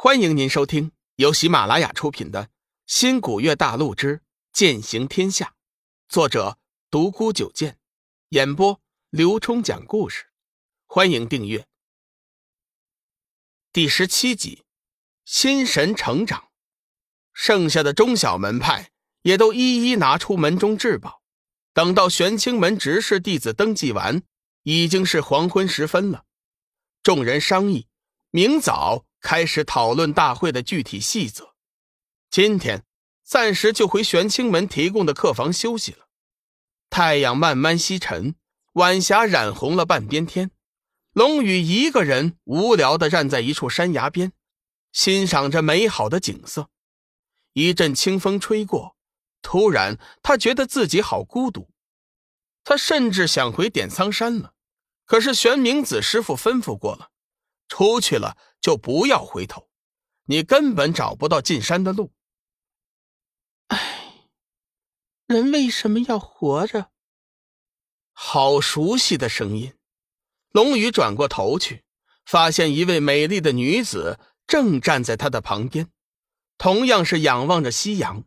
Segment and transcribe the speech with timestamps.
[0.00, 2.44] 欢迎您收听由喜马拉雅出品的
[2.86, 5.46] 《新古月大陆之剑行天下》，
[6.08, 6.56] 作者
[6.88, 7.80] 独孤九剑，
[8.28, 8.80] 演播
[9.10, 10.26] 刘冲讲故事。
[10.86, 11.66] 欢迎订阅。
[13.72, 14.62] 第十七集，
[15.24, 16.50] 心神成长。
[17.32, 21.24] 剩下的中小门派也都一一拿出门中至宝。
[21.72, 24.22] 等到玄清门执事弟子登记完，
[24.62, 26.24] 已经是黄昏时分了。
[27.02, 27.88] 众人商议，
[28.30, 29.07] 明早。
[29.20, 31.54] 开始讨论大会的具体细则。
[32.30, 32.84] 今天
[33.24, 36.08] 暂时就回玄清门提供的客房休息了。
[36.90, 38.34] 太阳慢慢西沉，
[38.74, 40.50] 晚霞染红了半边天。
[41.12, 44.32] 龙宇一个人无聊的站在一处山崖边，
[44.92, 46.70] 欣赏着美好的景色。
[47.54, 48.96] 一阵清风吹过，
[49.42, 51.68] 突然他觉得自己好孤独。
[52.62, 54.54] 他甚至想回点苍山了，
[55.06, 57.10] 可是玄冥子师傅吩咐过了。
[57.68, 59.68] 出去了就不要回头，
[60.24, 62.12] 你根本找不到进山的路。
[63.68, 64.28] 唉，
[65.26, 66.90] 人为什么要活着？
[68.12, 69.74] 好熟悉的声音。
[70.50, 71.84] 龙宇转过头去，
[72.24, 75.90] 发现一位美丽的女子正站在他的旁边，
[76.56, 78.24] 同样是仰望着夕阳。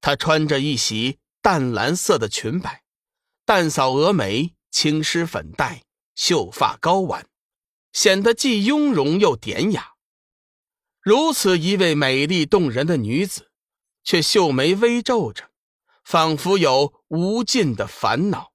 [0.00, 2.82] 她穿着一袭淡蓝色的裙摆，
[3.44, 5.84] 淡扫蛾眉，轻施粉黛，
[6.16, 7.29] 秀发高挽。
[7.92, 9.94] 显得既雍容又典雅。
[11.00, 13.50] 如此一位美丽动人的女子，
[14.04, 15.50] 却秀眉微皱着，
[16.04, 18.52] 仿佛有无尽的烦恼。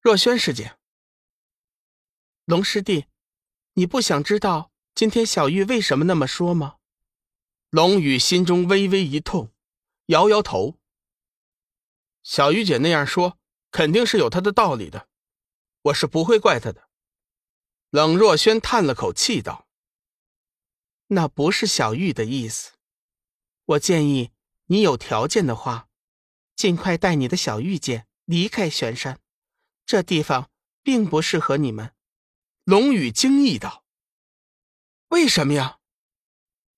[0.00, 0.78] 若轩师姐，
[2.44, 3.06] 龙师弟，
[3.74, 6.76] 你不想知道今天小玉为什么那么说吗？
[7.70, 9.52] 龙宇心中微微一痛，
[10.06, 10.78] 摇摇头。
[12.22, 13.38] 小玉姐那样说，
[13.70, 15.08] 肯定是有她的道理的，
[15.82, 16.88] 我是不会怪她的。
[17.94, 19.68] 冷若萱叹了口气道
[21.14, 22.72] ：“那不是小玉的意思。
[23.66, 24.32] 我建议
[24.66, 25.88] 你有条件的话，
[26.56, 29.20] 尽快带你的小玉姐离开玄山，
[29.86, 30.50] 这地方
[30.82, 31.94] 并不适合你们。”
[32.66, 33.84] 龙宇惊异道
[35.10, 35.78] ：“为什么呀？”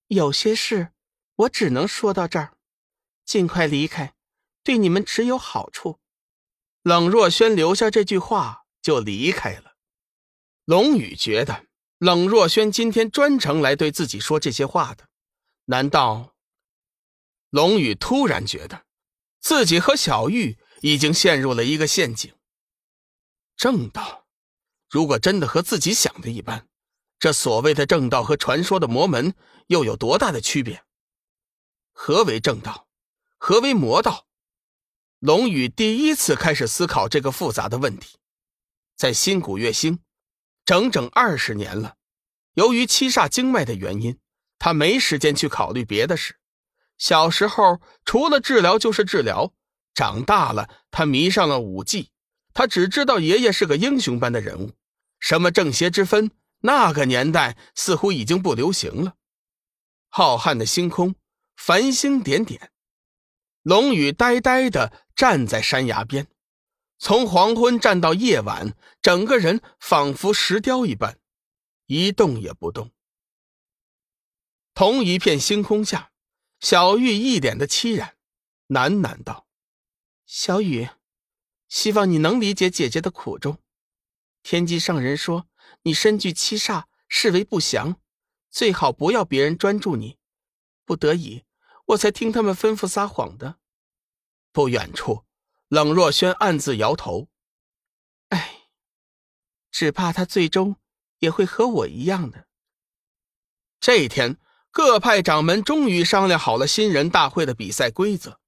[0.09, 0.93] 有些事
[1.37, 2.59] 我只能说到这儿，
[3.25, 4.15] 尽快离开，
[4.62, 5.99] 对你们只有好处。
[6.82, 9.75] 冷若萱留下这句话就离开了。
[10.66, 11.66] 龙宇觉得
[11.99, 15.06] 冷若轩今天专程来对自己说这些话的，
[15.66, 16.34] 难道？
[17.50, 18.84] 龙宇突然觉得，
[19.38, 22.34] 自己和小玉已经陷入了一个陷阱。
[23.56, 24.26] 正道，
[24.91, 26.66] 如果真的和自己想的一般，
[27.21, 29.37] 这所谓的正道和传说的魔门
[29.69, 30.84] 又有多大的区别？
[31.93, 32.88] 何为正道？
[33.38, 34.26] 何为魔道？
[35.21, 38.19] 龙宇第一次开始思考这个复杂的问题，
[38.97, 40.00] 在新古月星。
[40.66, 41.94] 整整二十年了，
[42.54, 44.19] 由于七煞经脉的原因，
[44.59, 46.37] 他没时间去考虑别的事。
[46.99, 49.53] 小时候除了治疗就是治疗，
[49.94, 52.10] 长大了他迷上了武技，
[52.53, 54.72] 他只知道爷爷是个英雄般的人物。
[55.21, 56.32] 什么正邪之分，
[56.62, 59.15] 那个年代似乎已经不流行了。
[60.09, 61.15] 浩瀚的星空，
[61.56, 62.72] 繁星点点，
[63.62, 66.26] 龙宇呆呆的站在山崖边。
[66.98, 71.18] 从黄昏站到夜晚，整个人仿佛石雕一般，
[71.86, 72.90] 一动也不动。
[74.72, 76.10] 同一片星空下，
[76.60, 78.16] 小玉一脸的凄然，
[78.68, 79.46] 喃喃道
[80.26, 80.88] ：“小雨，
[81.68, 83.58] 希望你能理解姐姐的苦衷。
[84.42, 85.46] 天机上人说
[85.82, 88.00] 你身具七煞，视为不祥，
[88.50, 90.18] 最好不要别人专注你。
[90.84, 91.44] 不得已，
[91.86, 93.58] 我才听他们吩咐撒谎的。”
[94.50, 95.24] 不远处。
[95.69, 97.28] 冷若萱暗自摇头，
[98.28, 98.69] 唉，
[99.71, 100.77] 只怕他最终
[101.19, 102.47] 也会和我一样的。
[103.81, 104.38] 这一天，
[104.71, 108.41] 各派掌门终于商量好了新人大会的比赛规则。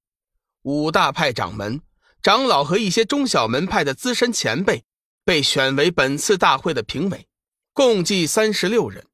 [0.62, 1.81] 五大派掌门、
[2.23, 4.84] 长老和一些中小门派的资深前辈
[5.25, 7.28] 被选为本次大会的评委，
[7.73, 9.07] 共计三十六人。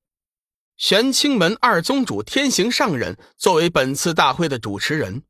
[0.76, 5.22] 玄清门二宗主天行上人作为本次大会的主持人。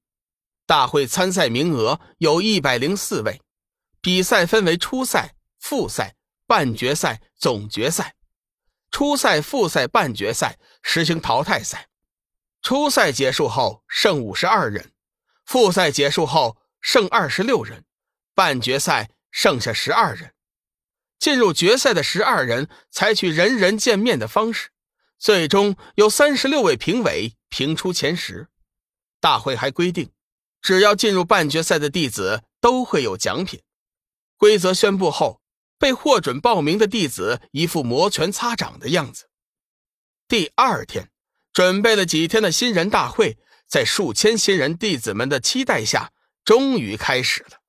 [0.66, 3.40] 大会参赛名额有一百零四位，
[4.00, 6.14] 比赛分为初赛、复赛、
[6.46, 8.14] 半决赛、总决赛。
[8.90, 11.88] 初赛、复赛、半决赛实行淘汰赛，
[12.62, 14.92] 初赛结束后剩五十二人，
[15.44, 17.84] 复赛结束后剩二十六人，
[18.34, 20.32] 半决赛剩下十二人。
[21.18, 24.70] 进入决赛的十二人采取人人见面的方式，
[25.18, 28.48] 最终有三十六位评委评出前十。
[29.20, 30.10] 大会还规定。
[30.64, 33.62] 只要进入半决赛的弟子都会有奖品。
[34.38, 35.42] 规则宣布后，
[35.78, 39.28] 被获准报名的弟子一副摩拳擦掌的样子。
[40.26, 41.10] 第二天，
[41.52, 43.36] 准备了几天的新人大会，
[43.68, 46.10] 在数千新人弟子们的期待下，
[46.46, 47.60] 终于开始了。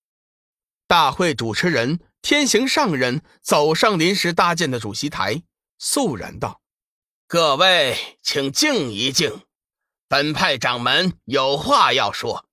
[0.88, 5.44] 大会主持人天行上人走上临时搭建的主席台，
[5.77, 6.62] 肃然道
[7.27, 9.41] ：“各位，请静一静，
[10.07, 12.45] 本派掌门有话要说。”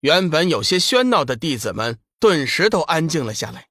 [0.00, 3.68] 原本有些喧闹的弟子们顿时都安静了下来。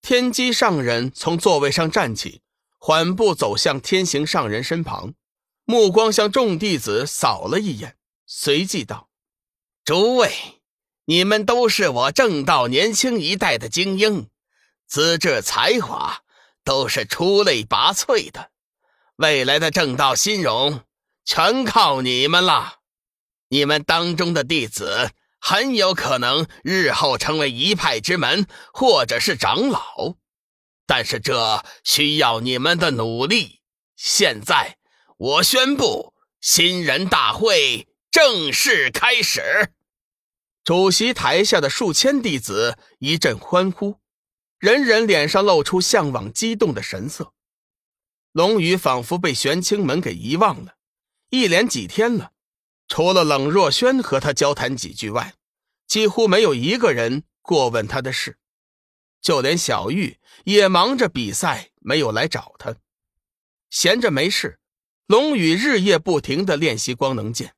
[0.00, 2.42] 天机上人从座位上站起，
[2.78, 5.14] 缓步走向天行上人身旁，
[5.64, 7.96] 目光向众弟子扫了一眼，
[8.26, 9.08] 随即道
[9.84, 10.32] ：“诸位。”
[11.10, 14.28] 你们都是我正道年轻一代的精英，
[14.86, 16.22] 资质才华
[16.62, 18.50] 都是出类拔萃的，
[19.16, 20.82] 未来的正道新荣
[21.24, 22.80] 全靠你们了。
[23.48, 30.16] 你们当中的弟子很有可能日后成为一派之门，或者是长老，
[30.86, 33.60] 但是这需要你们的努力。
[33.96, 34.78] 现在，
[35.16, 39.72] 我宣布新人大会正式开始。
[40.64, 43.98] 主席台下的数千弟子一阵欢呼，
[44.58, 47.32] 人人脸上露出向往、激动的神色。
[48.32, 50.74] 龙宇仿佛被玄清门给遗忘了，
[51.30, 52.32] 一连几天了，
[52.88, 55.34] 除了冷若轩和他交谈几句外，
[55.86, 58.38] 几乎没有一个人过问他的事，
[59.20, 62.74] 就连小玉也忙着比赛，没有来找他。
[63.70, 64.58] 闲着没事，
[65.06, 67.54] 龙宇日夜不停的练习光能剑，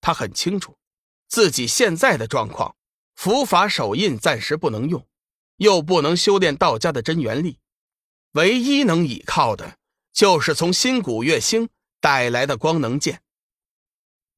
[0.00, 0.76] 他很清楚。
[1.28, 2.76] 自己现在的状况，
[3.14, 5.06] 符法手印暂时不能用，
[5.56, 7.58] 又不能修炼道家的真元力，
[8.32, 9.78] 唯一能依靠的
[10.12, 11.68] 就是从新古月星
[12.00, 13.22] 带来的光能剑。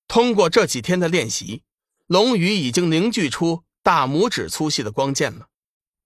[0.09, 1.63] 通过这几天的练习，
[2.07, 5.49] 龙宇已经凝聚出大拇指粗细的光剑了，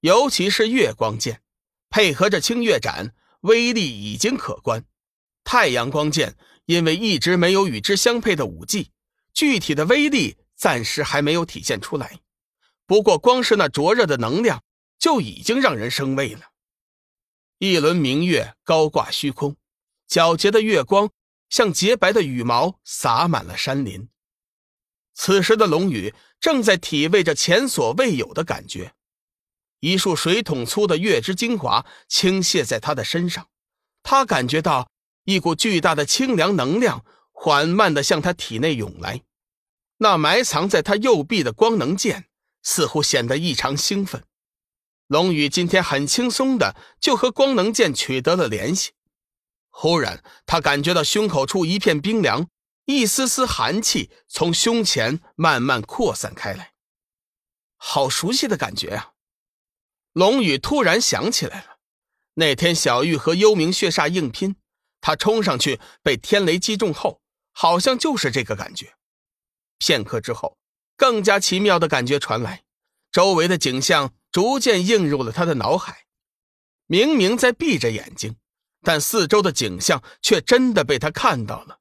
[0.00, 1.42] 尤其是月光剑，
[1.88, 4.84] 配合着青月斩，威力已经可观。
[5.44, 6.36] 太阳光剑
[6.66, 8.90] 因为一直没有与之相配的武技，
[9.32, 10.36] 具体的威力。
[10.60, 12.20] 暂时还没有体现出来，
[12.84, 14.62] 不过光是那灼热的能量
[14.98, 16.50] 就已经让人生畏了。
[17.56, 19.56] 一轮明月高挂虚空，
[20.06, 21.08] 皎洁的月光
[21.50, 24.08] 像洁白的羽毛洒满了山林。
[25.12, 28.94] 此时的龙宇正在体味着前所未有的感觉，
[29.80, 33.48] 一束水桶粗的月之精华倾泻在他的身上，
[34.02, 34.88] 他感觉到
[35.24, 39.20] 一股巨大的清凉能量缓慢的向他体内涌来。
[39.98, 42.30] 那埋藏在他右臂的光能剑
[42.62, 44.24] 似乎显得异常兴奋。
[45.08, 48.92] 龙宇今天很轻松的就和光能剑取得了联系。
[49.82, 52.50] 忽然，他感觉到胸口处一片冰凉，
[52.84, 56.74] 一丝丝寒气从胸前慢慢扩散开来。
[57.78, 59.12] 好熟悉的感觉啊！
[60.12, 61.78] 龙宇突然想起来了，
[62.34, 64.56] 那天小玉和幽冥血煞硬拼，
[65.00, 67.22] 他冲上去被天雷击中后，
[67.52, 68.92] 好像就是这个感觉。
[69.78, 70.58] 片刻之后，
[70.94, 72.64] 更加奇妙的感觉传来，
[73.10, 76.04] 周围的景象逐渐映入了他的脑海。
[76.84, 78.36] 明明在闭着眼睛，
[78.82, 81.80] 但四周的景象却真的被他看到了。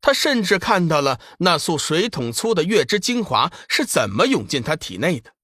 [0.00, 5.34] 他甚至看到了那束水桶粗的月之精华是怎么涌进他体内的。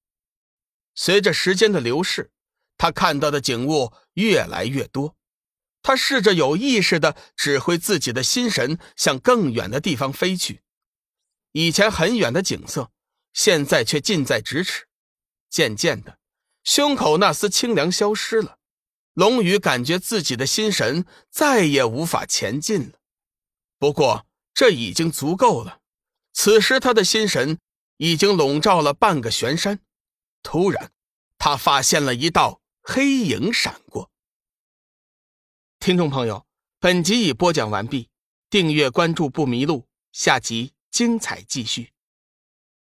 [0.95, 2.29] 随着时间的流逝，
[2.77, 5.15] 他看到的景物越来越多。
[5.81, 10.61] 他试着有意识的指挥自己的心神向更远的地方飞去。
[11.53, 12.91] 以前很远的景色，
[13.31, 14.87] 现在却近在咫尺。
[15.49, 16.19] 渐渐的，
[16.65, 18.58] 胸口那丝清凉消失了。
[19.19, 22.99] 龙宇感觉自己的心神再也无法前进了。
[23.77, 25.81] 不过这已经足够了。
[26.31, 27.59] 此时他的心神
[27.97, 29.81] 已经笼罩了半个玄山。
[30.41, 30.93] 突然，
[31.37, 34.09] 他发现了一道黑影闪过。
[35.81, 36.45] 听众朋友，
[36.79, 38.07] 本集已播讲完毕，
[38.49, 40.71] 订阅关注不迷路，下集。
[40.89, 41.91] 精彩继续。